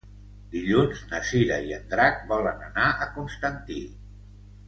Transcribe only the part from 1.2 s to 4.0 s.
Cira i en Drac volen anar a Constantí.